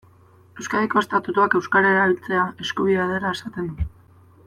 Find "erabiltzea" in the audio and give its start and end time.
1.99-2.47